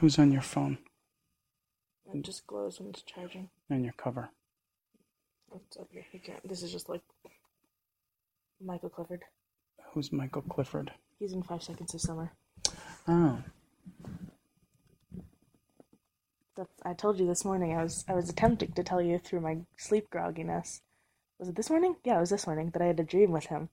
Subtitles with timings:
[0.00, 0.78] Who's on your phone
[2.14, 3.50] It just glows when it's charging.
[3.68, 4.30] and your cover?
[5.48, 6.04] What's up here.
[6.12, 6.46] You can't.
[6.46, 7.02] This is just like
[8.64, 9.24] Michael Clifford.
[9.92, 10.92] Who's Michael Clifford?
[11.18, 12.32] He's in Five Seconds of Summer.
[13.08, 13.38] Oh,
[16.56, 17.76] That's, I told you this morning.
[17.76, 20.80] I was I was attempting to tell you through my sleep grogginess.
[21.38, 21.96] Was it this morning?
[22.04, 23.68] Yeah, it was this morning that I had a dream with him,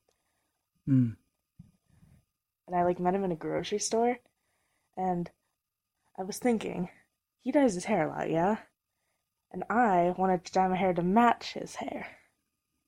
[0.85, 1.09] hmm.
[2.67, 4.19] and I like met him in a grocery store,
[4.95, 5.29] and
[6.17, 6.89] I was thinking,
[7.41, 8.57] he dyes his hair a lot, yeah,
[9.51, 12.07] and I wanted to dye my hair to match his hair.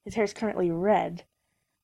[0.03, 1.25] His hair is currently red,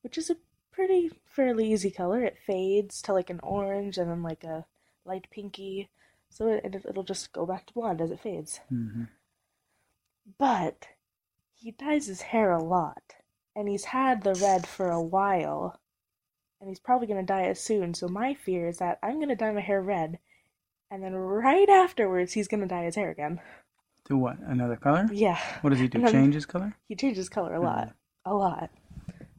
[0.02, 0.38] which is a
[0.72, 2.24] pretty fairly easy color.
[2.24, 4.66] It fades to like an orange and then like a
[5.06, 5.90] light pinky,
[6.30, 8.60] so it, it'll just go back to blonde as it fades.
[8.70, 9.04] hmm
[10.38, 10.88] But
[11.54, 13.16] he dyes his hair a lot,
[13.55, 15.80] and he's had the red for a while,
[16.60, 17.94] and he's probably gonna dye it soon.
[17.94, 20.20] So my fear is that I'm gonna dye my hair red,
[20.94, 23.41] and then right afterwards he's gonna dye his hair again.
[24.05, 24.38] To what?
[24.40, 25.10] Another color?
[25.12, 26.08] Yeah, What does he do?
[26.08, 26.76] Change his color?
[26.88, 27.94] he changes color a lot,
[28.26, 28.70] a lot.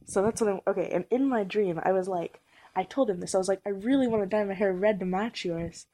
[0.05, 0.89] So that's what I'm okay.
[0.91, 2.39] And in my dream, I was like,
[2.75, 3.33] I told him this.
[3.33, 5.85] I was like, I really want to dye my hair red to match yours,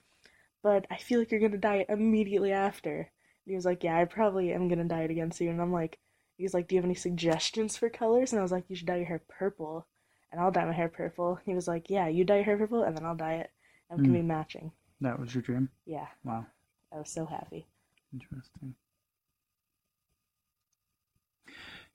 [0.63, 2.97] but I feel like you're gonna dye it immediately after.
[3.01, 5.49] And he was like, Yeah, I probably am gonna dye it again soon.
[5.49, 5.99] And I'm like,
[6.37, 8.31] He's like, Do you have any suggestions for colors?
[8.31, 9.85] And I was like, You should dye your hair purple,
[10.31, 11.39] and I'll dye my hair purple.
[11.45, 13.49] He was like, Yeah, you dye your hair purple, and then I'll dye it,
[13.89, 14.17] and we can Mm.
[14.17, 14.71] be matching.
[15.01, 15.69] That was your dream?
[15.85, 16.45] Yeah, Wow.
[16.93, 17.65] I was so happy.
[18.13, 18.75] Interesting.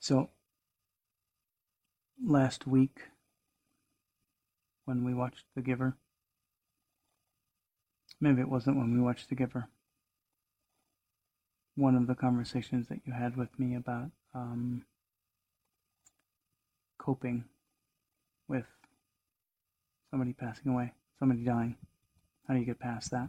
[0.01, 0.31] So,
[2.25, 2.99] last week,
[4.87, 5.97] when we watched The Giver,
[8.21, 9.69] maybe it wasn't when we watched The Giver,
[11.77, 14.85] one of the conversations that you had with me about um,
[16.99, 17.45] coping
[18.49, 18.67] with
[20.11, 21.77] somebody passing away, somebody dying.
[22.47, 23.29] How do you get past that?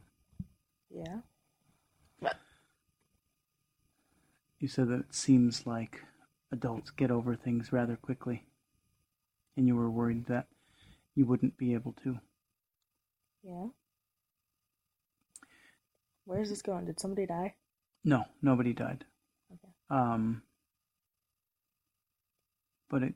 [0.89, 1.19] Yeah.
[4.59, 6.01] You said that it seems like
[6.51, 8.45] adults get over things rather quickly,
[9.55, 10.47] and you were worried that
[11.15, 12.19] you wouldn't be able to.
[13.43, 13.67] Yeah.
[16.25, 16.85] Where is this going?
[16.85, 17.55] Did somebody die?
[18.03, 19.05] No, nobody died.
[19.51, 19.73] Okay.
[19.89, 20.41] Um,
[22.89, 23.13] but it,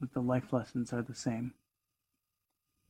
[0.00, 1.54] but the life lessons are the same,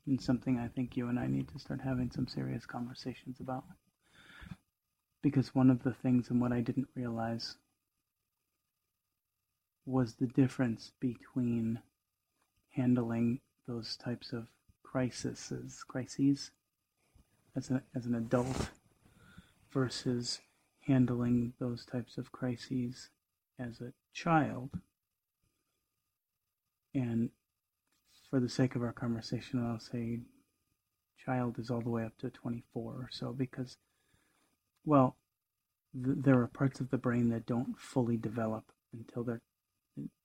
[0.08, 3.64] and something I think you and I need to start having some serious conversations about.
[5.22, 7.56] Because one of the things and what I didn't realize
[9.84, 11.80] was the difference between
[12.70, 14.46] handling those types of
[14.82, 16.50] crises, crises,
[17.56, 18.70] as, a, as an adult
[19.70, 20.40] versus
[20.80, 23.10] handling those types of crises
[23.58, 24.70] as a child.
[26.94, 27.30] And
[28.30, 30.20] for the sake of our conversation, I'll say
[31.24, 33.76] child is all the way up to 24 or so because,
[34.84, 35.16] well,
[35.94, 39.42] th- there are parts of the brain that don't fully develop until they're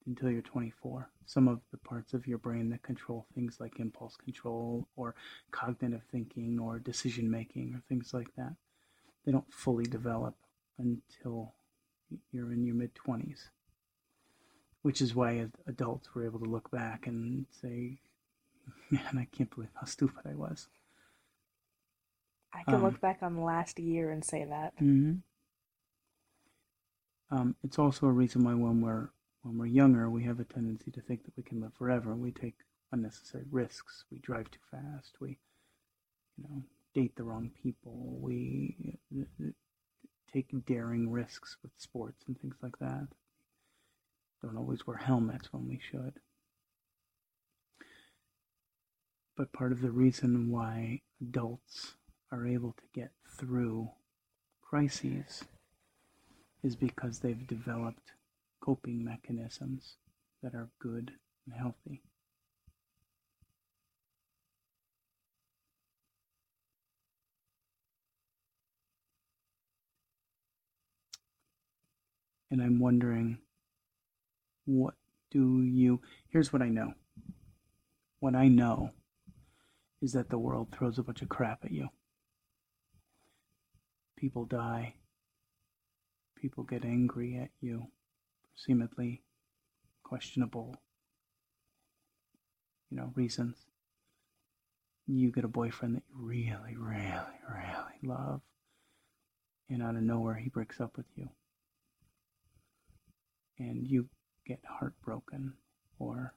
[0.06, 1.10] until you're 24.
[1.26, 5.16] Some of the parts of your brain that control things like impulse control or
[5.52, 8.54] cognitive thinking or decision making or things like that,
[9.26, 10.36] they don't fully develop
[10.78, 11.54] until
[12.32, 13.50] you're in your mid 20s.
[14.84, 17.98] Which is why as adults were able to look back and say,
[18.92, 20.68] man, I can't believe how stupid I was.
[22.54, 24.76] I can Um, look back on the last year and say that.
[24.76, 25.16] Mm-hmm.
[27.36, 29.10] Um, it's also a reason why when we're
[29.42, 32.16] when we're younger, we have a tendency to think that we can live forever.
[32.16, 32.56] We take
[32.92, 34.06] unnecessary risks.
[34.12, 35.16] We drive too fast.
[35.20, 35.40] We,
[36.38, 36.64] you know,
[36.94, 38.20] date the wrong people.
[38.22, 39.48] We uh,
[40.32, 43.08] take daring risks with sports and things like that.
[44.44, 46.20] Don't always wear helmets when we should.
[49.38, 51.94] But part of the reason why adults
[52.30, 53.90] are able to get through
[54.62, 55.46] crises
[56.62, 58.12] is because they've developed
[58.60, 59.96] coping mechanisms
[60.42, 61.12] that are good
[61.46, 62.02] and healthy.
[72.52, 73.40] And I'm wondering,
[74.66, 74.96] what
[75.32, 76.02] do you.
[76.30, 76.94] Here's what I know.
[78.20, 78.92] What I know
[80.02, 81.90] is that the world throws a bunch of crap at you.
[84.18, 84.96] People die.
[86.36, 87.88] People get angry at you,
[88.54, 89.24] seemingly
[90.04, 90.76] questionable,
[92.90, 93.66] you know, reasons.
[95.08, 98.42] You get a boyfriend that you really, really, really love,
[99.70, 101.30] and out of nowhere he breaks up with you.
[103.58, 104.10] And you
[104.46, 105.54] get heartbroken,
[106.00, 106.34] or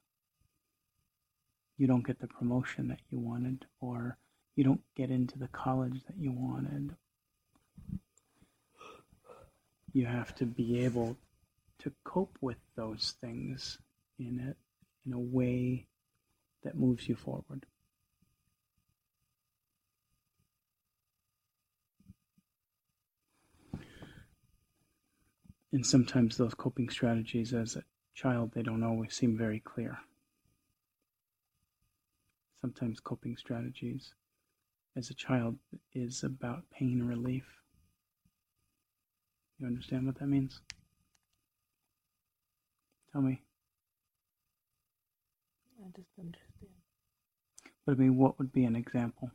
[1.79, 4.19] you don't get the promotion that you wanted, or
[4.55, 6.95] you don't get into the college that you wanted.
[9.93, 11.17] You have to be able
[11.81, 13.79] to cope with those things
[14.19, 14.57] in it
[15.07, 15.87] in a way
[16.65, 17.67] that moves you forward.
[25.73, 27.83] And sometimes those coping strategies as a
[28.17, 29.99] child, they don't always seem very clear.
[32.63, 34.15] Sometimes coping strategies
[34.97, 35.57] as a child
[35.93, 37.45] is about pain relief.
[39.59, 40.61] You understand what that means?
[43.13, 43.43] Tell me.
[45.79, 46.37] I just understand.
[47.85, 49.31] But I mean, what would be an example?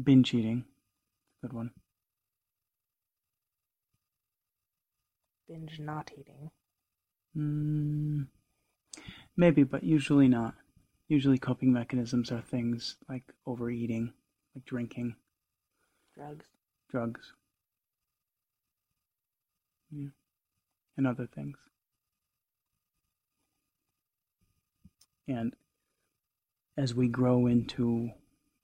[0.00, 0.64] Binge eating.
[1.40, 1.70] Good one.
[5.48, 6.50] Binge not eating.
[7.36, 8.26] Mm,
[9.36, 10.54] maybe, but usually not.
[11.08, 14.12] Usually, coping mechanisms are things like overeating,
[14.54, 15.16] like drinking,
[16.14, 16.44] Drugs.
[16.90, 17.32] drugs,
[19.90, 20.08] yeah.
[20.98, 21.56] and other things.
[25.26, 25.54] And
[26.76, 28.10] as we grow into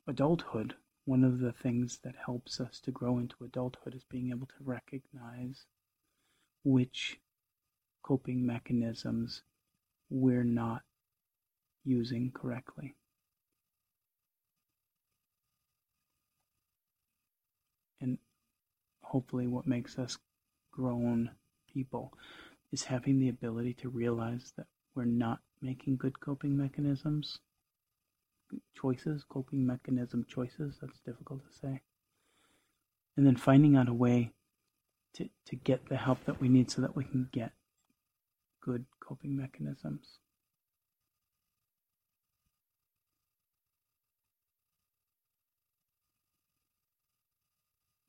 [0.07, 4.47] adulthood, one of the things that helps us to grow into adulthood is being able
[4.47, 5.65] to recognize
[6.65, 7.19] which
[8.03, 9.43] coping mechanisms
[10.11, 10.83] we're not
[11.85, 12.95] using correctly.
[18.01, 18.19] And
[19.03, 20.19] hopefully, what makes us
[20.73, 21.31] grown
[21.73, 22.13] people
[22.73, 27.39] is having the ability to realize that we're not making good coping mechanisms
[28.75, 30.79] choices, coping mechanism choices.
[30.81, 31.81] That's difficult to say.
[33.17, 34.33] And then finding out a way
[35.15, 37.53] to, to get the help that we need so that we can get
[38.61, 40.19] good coping mechanisms.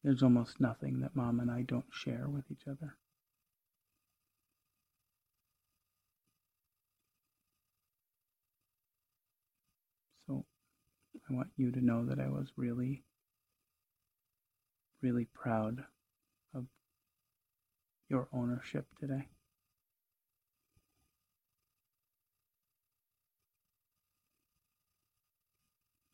[0.04, 2.96] There's almost nothing that mom and I don't share with each other.
[10.28, 10.46] So
[11.28, 13.04] I want you to know that I was really,
[15.02, 15.84] really proud
[18.16, 19.28] your ownership today.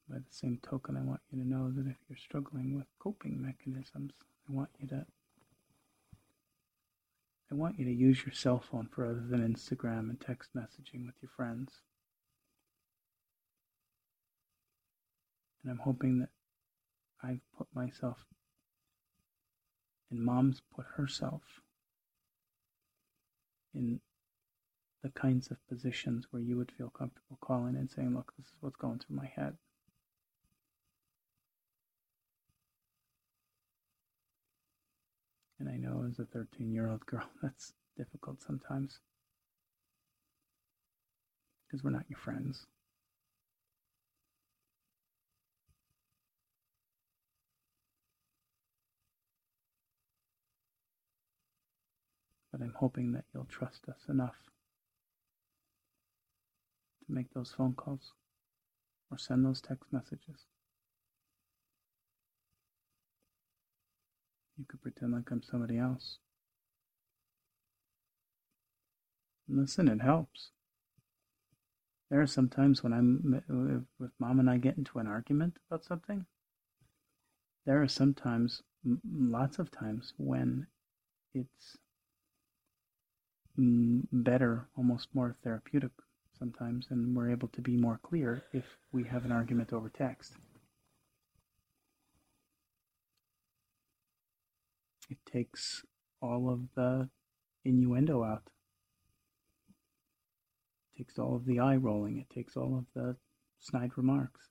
[0.10, 3.40] By the same token, I want you to know that if you're struggling with coping
[3.40, 4.14] mechanisms,
[4.50, 5.06] I want you to
[7.52, 11.06] I want you to use your cell phone for other than Instagram and text messaging
[11.06, 11.82] with your friends.
[15.62, 16.30] And I'm hoping that
[17.22, 18.26] I've put myself
[20.10, 21.42] and mom's put herself
[23.74, 24.00] in
[25.04, 28.54] the kinds of positions where you would feel comfortable calling and saying, Look, this is
[28.60, 29.58] what's going through my head.
[35.60, 39.00] And I know as a 13 year old girl, that's difficult sometimes
[41.68, 42.66] because we're not your friends.
[52.62, 54.36] But I'm hoping that you'll trust us enough
[57.08, 58.12] to make those phone calls
[59.10, 60.46] or send those text messages.
[64.60, 66.20] You could pretend like I'm somebody else.
[69.50, 70.52] Listen, it helps.
[72.12, 73.42] There are some times when I'm
[73.98, 76.28] with mom and I get into an argument about something.
[77.66, 78.62] There are sometimes,
[79.04, 80.68] lots of times, when
[81.34, 81.78] it's
[83.58, 85.92] better, almost more therapeutic
[86.38, 90.34] sometimes, and we're able to be more clear if we have an argument over text.
[95.10, 95.86] It takes
[96.22, 97.10] all of the
[97.66, 98.44] innuendo out.
[100.94, 102.18] It takes all of the eye rolling.
[102.18, 103.18] It takes all of the
[103.60, 104.48] snide remarks.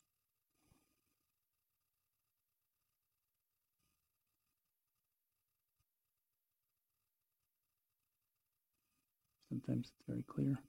[9.51, 10.61] Sometimes it's very clear.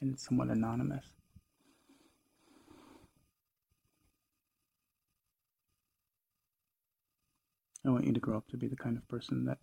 [0.00, 1.06] And it's somewhat anonymous.
[7.84, 9.58] I want you to grow up to be the kind of person that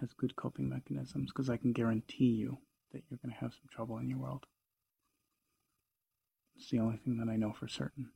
[0.00, 2.58] has good coping mechanisms because I can guarantee you
[2.92, 4.44] that you're going to have some trouble in your world.
[6.56, 8.10] It's the only thing that I know for certain.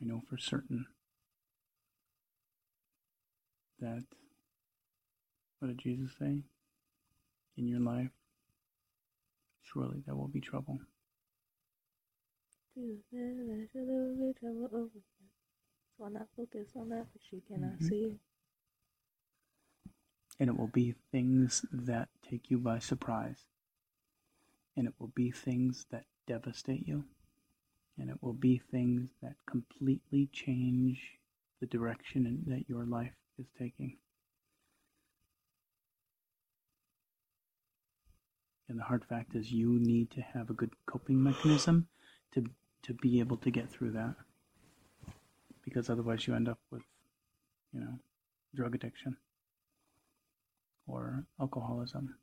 [0.00, 0.86] I know for certain
[3.80, 4.04] that,
[5.58, 6.42] what did Jesus say?
[7.56, 8.10] In your life,
[9.62, 10.78] surely there will be trouble.
[15.96, 17.88] One that focus on that which you cannot Mhm.
[17.88, 18.20] see.
[20.38, 23.48] And it will be things that take you by surprise.
[24.76, 27.08] And it will be things that devastate you.
[27.96, 31.18] And it will be things that completely change
[31.60, 33.98] the direction that your life is taking.
[38.68, 41.86] And the hard fact is, you need to have a good coping mechanism
[42.32, 42.44] to
[42.82, 44.14] to be able to get through that.
[45.64, 46.82] Because otherwise, you end up with,
[47.72, 47.98] you know,
[48.54, 49.16] drug addiction
[50.86, 52.14] or alcoholism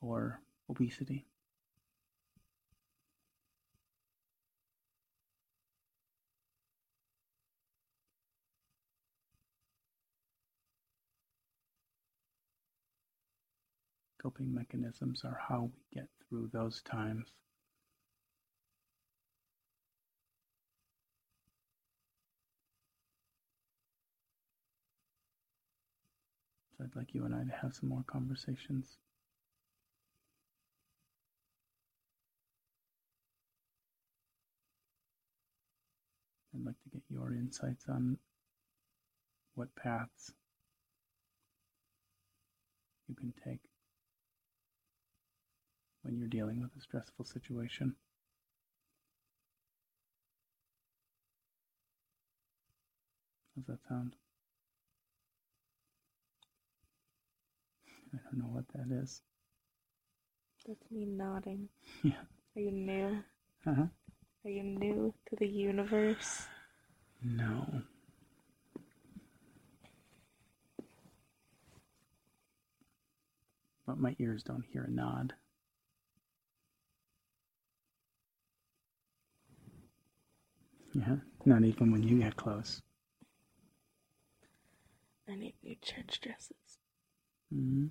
[0.00, 1.26] or obesity.
[14.24, 17.26] Coping mechanisms are how we get through those times.
[26.78, 28.96] So I'd like you and I to have some more conversations.
[36.54, 38.16] I'd like to get your insights on
[39.54, 40.32] what paths
[43.06, 43.60] you can take
[46.04, 47.96] when you're dealing with a stressful situation.
[53.56, 54.14] How's that sound?
[58.12, 59.22] I don't know what that is.
[60.66, 61.68] That's me nodding.
[62.02, 62.20] Yeah.
[62.56, 63.18] Are you new?
[63.66, 63.86] Uh-huh.
[64.44, 66.46] Are you new to the universe?
[67.22, 67.82] No.
[73.86, 75.34] But my ears don't hear a nod.
[80.94, 82.80] Yeah, not even when you get close.
[85.28, 86.78] I need new church dresses.
[87.50, 87.86] hmm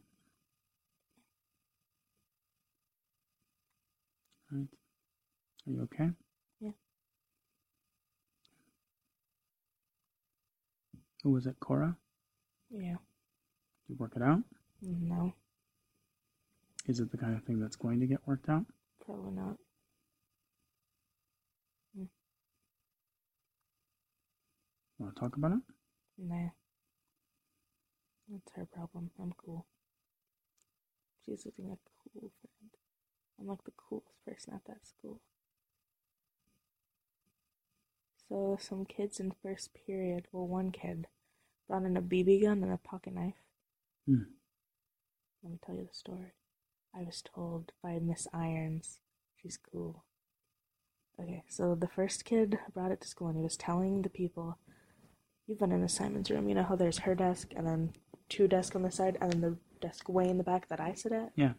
[4.51, 4.67] Right.
[5.67, 6.09] Are you okay?
[6.59, 6.71] Yeah.
[11.23, 11.97] Who was it, Cora?
[12.69, 12.97] Yeah.
[13.87, 14.41] Did you work it out?
[14.81, 15.33] No,
[16.87, 18.65] Is it the kind of thing that's going to get worked out?
[19.05, 19.57] probably not.
[24.99, 25.63] Want to talk about it?
[26.17, 26.49] Nah.
[28.29, 29.11] That's her problem.
[29.19, 29.65] I'm cool.
[31.25, 32.71] She's looking like a cool friend.
[33.39, 35.21] I'm like the coolest person at that school.
[38.29, 41.07] So some kids in first period, well one kid,
[41.67, 43.41] brought in a BB gun and a pocket knife.
[44.07, 44.23] Hmm.
[45.43, 46.33] Let me tell you the story.
[46.95, 48.99] I was told by Miss Irons.
[49.35, 50.03] She's cool.
[51.19, 54.57] Okay, so the first kid brought it to school and he was telling the people
[55.47, 56.47] You've been in Simon's room.
[56.47, 57.93] You know how there's her desk and then
[58.29, 60.93] two desks on the side and then the desk way in the back that I
[60.93, 61.31] sit at?
[61.35, 61.53] Yeah.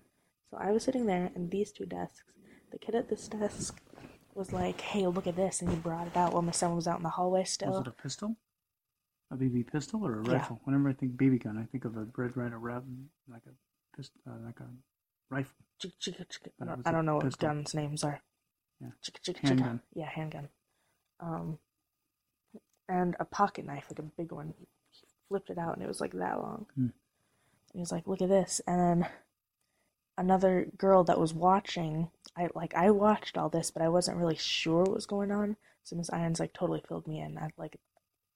[0.51, 2.25] So I was sitting there and these two desks.
[2.73, 3.81] The kid at this desk
[4.35, 5.61] was like, hey, look at this.
[5.61, 7.71] And he brought it out while my son was out in the hallway still.
[7.73, 8.37] Was it a pistol?
[9.31, 10.33] A BB pistol or a Yeah.
[10.35, 10.61] rifle?
[10.65, 12.85] Whenever I think BB gun, I think of a Red Ryder Rev,
[13.29, 14.67] like a pistol, uh, like a
[15.31, 15.55] rifle.
[15.83, 16.51] Chicka, chicka, chicka.
[16.61, 17.49] I don't, was I a don't know what pistol.
[17.49, 18.21] guns' names are.
[18.81, 18.89] Yeah.
[19.43, 19.81] Handgun.
[19.95, 20.49] Yeah, handgun.
[21.21, 21.59] Um,
[22.89, 24.55] and a pocket knife, like a big one.
[24.59, 24.67] He
[25.29, 26.67] flipped it out, and it was like that long.
[26.75, 26.81] Hmm.
[26.81, 26.93] And
[27.75, 29.09] he was like, "Look at this!" And then
[30.17, 34.37] another girl that was watching, I like I watched all this, but I wasn't really
[34.37, 35.57] sure what was going on.
[35.83, 37.77] So Miss Irons like totally filled me in at like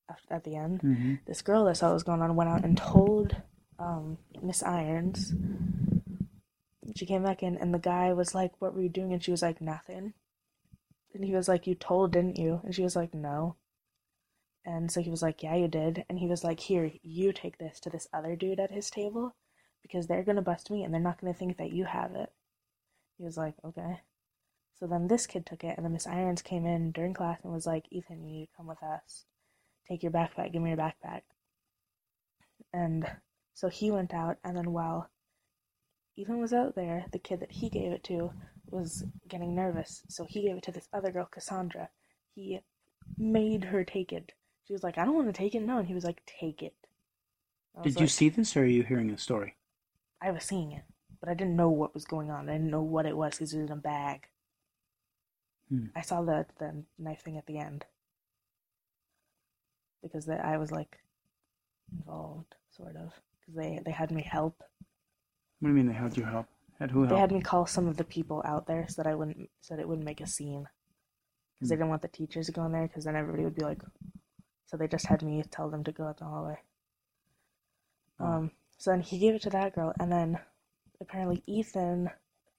[0.08, 0.80] at, at the end.
[0.80, 1.14] Mm-hmm.
[1.26, 3.36] This girl that saw what was going on went out and told
[3.78, 5.34] um, Miss Irons.
[6.96, 9.30] She came back in, and the guy was like, "What were you doing?" And she
[9.30, 10.14] was like, "Nothing."
[11.14, 13.56] And he was like, "You told, didn't you?" And she was like, "No."
[14.64, 17.58] And so he was like, "Yeah, you did." And he was like, "Here, you take
[17.58, 19.34] this to this other dude at his table,
[19.82, 22.32] because they're gonna bust me, and they're not gonna think that you have it."
[23.16, 24.02] He was like, "Okay."
[24.74, 27.52] So then this kid took it, and then Miss Irons came in during class and
[27.52, 29.26] was like, "Ethan, you need to come with us.
[29.86, 30.52] Take your backpack.
[30.52, 31.22] Give me your backpack."
[32.72, 33.20] And
[33.54, 35.10] so he went out, and then while
[36.16, 38.32] Ethan was out there, the kid that he gave it to
[38.66, 41.90] was getting nervous, so he gave it to this other girl, Cassandra.
[42.34, 42.60] He
[43.16, 44.34] made her take it.
[44.68, 46.62] She was like, "I don't want to take it." No, and he was like, "Take
[46.62, 46.76] it."
[47.82, 49.56] Did you see this, or are you hearing a story?
[50.20, 50.84] I was seeing it,
[51.18, 52.48] but I didn't know what was going on.
[52.48, 54.28] I didn't know what it was because it was in a bag.
[55.68, 55.88] Hmm.
[55.94, 57.84] I saw the the knife thing at the end
[60.02, 60.98] because the, I was like
[61.92, 64.62] involved, sort of, because they they had me help
[65.60, 66.46] What do you mean they had you help?
[66.80, 67.10] Had who help?
[67.10, 69.74] They had me call some of the people out there so that I wouldn't so
[69.74, 70.68] that it wouldn't make a scene.
[71.56, 71.78] Because they Hmm.
[71.78, 73.82] didn't want the teachers to go in there because then everybody would be like,
[74.68, 76.58] so they just had me tell them to go out the hallway.
[78.20, 78.24] Oh.
[78.24, 80.38] Um, so then he gave it to that girl, and then
[81.00, 82.10] apparently Ethan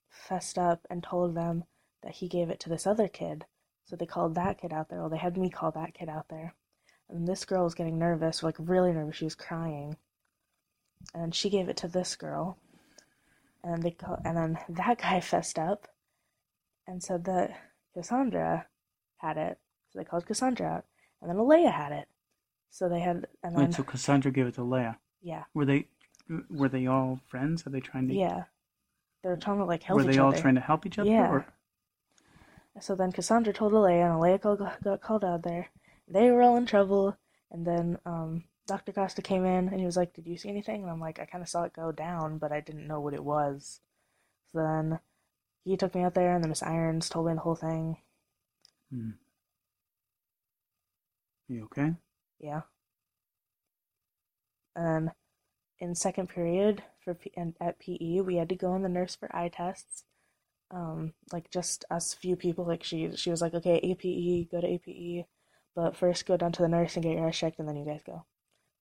[0.08, 1.64] fessed up and told them
[2.02, 3.44] that he gave it to this other kid.
[3.84, 5.00] So they called that kid out there.
[5.00, 6.54] Well, they had me call that kid out there.
[7.08, 9.16] And this girl was getting nervous, like really nervous.
[9.16, 9.96] She was crying.
[11.14, 12.58] And she gave it to this girl.
[13.62, 15.88] And then they call, and then that guy fessed up
[16.86, 17.56] and said that
[17.94, 18.66] Cassandra
[19.18, 19.58] had it.
[19.92, 20.84] So they called Cassandra out.
[21.20, 22.08] And then Alea had it.
[22.70, 24.96] So they had, and then, Wait, so Cassandra gave it to Leia.
[25.22, 25.86] yeah, Were they
[26.48, 27.66] were they all friends?
[27.66, 28.44] Are they trying to yeah.
[29.22, 30.40] They were trying to like help Were each they all other.
[30.40, 31.10] trying to help each other?
[31.10, 31.30] Yeah.
[31.30, 31.46] Or,
[32.80, 35.68] So then Cassandra told Alea, and Alea called, got called out there.
[36.08, 37.16] They were all in trouble,
[37.50, 38.92] and then um, Dr.
[38.92, 41.24] Costa came in, and he was like, "Did you see anything?" And I'm like, "I
[41.26, 43.80] kind of saw it go down, but I didn't know what it was."
[44.52, 45.00] So then
[45.64, 47.96] he took me out there, and then Miss Irons told me the whole thing.
[48.92, 49.10] Hmm.
[51.50, 51.94] You okay?
[52.38, 52.60] Yeah.
[54.76, 55.10] And
[55.80, 59.16] in second period for P- and at PE, we had to go in the nurse
[59.16, 60.04] for eye tests.
[60.70, 62.64] Um, like just us few people.
[62.64, 65.26] Like she, she was like, "Okay, APE, go to APE,
[65.74, 67.84] but first go down to the nurse and get your eyes checked, and then you
[67.84, 68.24] guys go."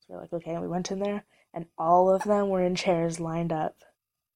[0.01, 2.75] So we're like, "Okay," and we went in there, and all of them were in
[2.75, 3.83] chairs lined up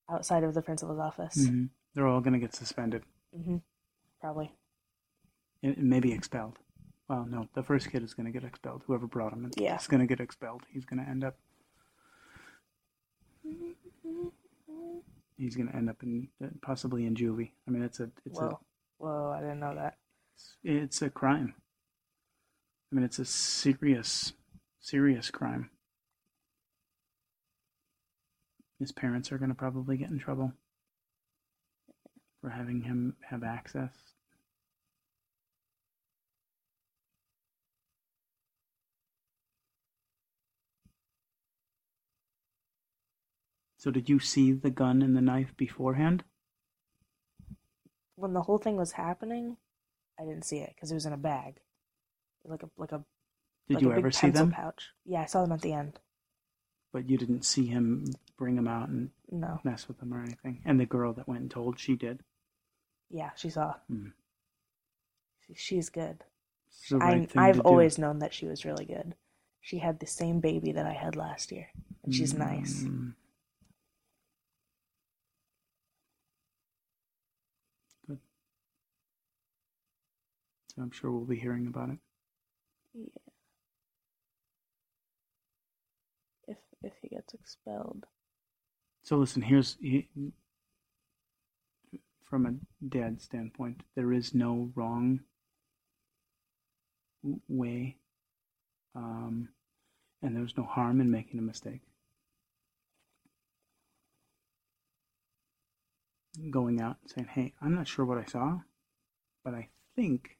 [0.09, 1.45] outside of the principal's office.
[1.45, 3.03] hmm They're all going to get suspended
[3.35, 3.57] hmm
[4.19, 4.51] Probably.
[5.61, 6.57] and maybe expelled.
[7.09, 8.83] Well, no, the first kid is going to get expelled.
[8.87, 9.75] Whoever brought him is Yeah.
[9.75, 10.63] is going to get expelled.
[10.71, 11.35] He's going to end up.
[15.37, 17.51] He's going to end up in uh, possibly in juvie.
[17.67, 18.59] I mean, it's a it's Whoa,
[18.99, 19.31] whoa!
[19.35, 19.97] I didn't know that.
[20.65, 21.55] a it's a crime.
[22.91, 24.33] I mean, it's a serious
[24.79, 25.69] serious crime.
[28.79, 30.53] His parents are going to probably get in trouble
[32.41, 33.91] for having him have access.
[43.83, 46.23] So, did you see the gun and the knife beforehand?
[48.15, 49.57] when the whole thing was happening,
[50.17, 51.59] I didn't see it because it was in a bag,
[52.45, 53.03] like a like a
[53.67, 54.51] Did like you a big ever see them?
[54.51, 54.91] pouch.
[55.03, 55.99] Yeah, I saw them at the end.
[56.93, 58.05] But you didn't see him
[58.37, 60.61] bring them out and No, mess with them or anything.
[60.63, 62.21] And the girl that went and told, she did.
[63.09, 63.73] yeah, she saw.
[63.89, 64.09] Hmm.
[65.45, 66.23] She, she's good.
[66.89, 67.59] Right I, do.
[67.61, 69.15] always known that she was really good.
[69.59, 71.67] She had the same baby that I had last year,
[72.05, 72.83] and she's nice.
[72.83, 73.07] Mm.
[73.07, 73.13] Good.
[80.75, 81.99] So I'm sure we'll be hearing about it.
[82.93, 83.05] Yeah.
[86.47, 88.05] If if he gets expelled,
[89.03, 90.09] So listen, here's he,
[92.25, 95.21] from a dad standpoint, there is no wrong
[97.47, 97.97] way,
[98.95, 99.49] um,
[100.21, 101.81] and there's no harm in making a mistake.
[106.51, 108.59] Going out and saying, "Hey, I'm not sure what I saw,
[109.43, 110.37] but I think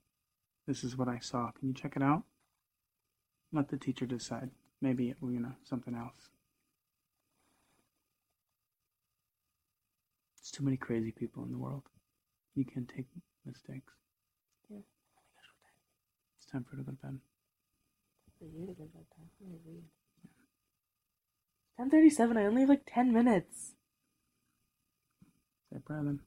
[0.68, 1.52] this is what I saw.
[1.52, 2.24] Can you check it out?"
[3.52, 4.52] Let the teacher decide.
[4.82, 6.30] Maybe it, you know something else.
[10.38, 11.84] There's too many crazy people in the world.
[12.56, 13.06] You can't take
[13.46, 13.94] mistakes.
[14.70, 14.80] Yeah.
[16.38, 17.20] It's time for you to go to bed.
[18.38, 19.30] for you to go to bed time.
[19.40, 19.84] Let me read.
[21.78, 22.38] Ten thirty-seven.
[22.38, 23.74] I only have like ten minutes.
[25.72, 26.20] Say prayer then.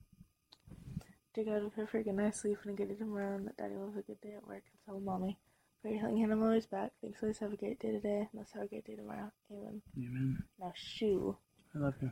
[1.39, 3.57] I got to for a good night's sleep and a good day tomorrow, and that
[3.57, 5.39] daddy will have a good day at work and so mommy.
[5.83, 6.93] Pray your healing hand on mother's back.
[7.03, 9.31] Thanks, always have a great day today, and let's have a great day tomorrow.
[9.53, 9.83] Amen.
[9.99, 10.43] Amen.
[10.59, 11.37] Now, shoo.
[11.75, 12.11] I love you.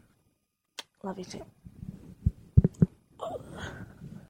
[1.02, 1.44] Love you too.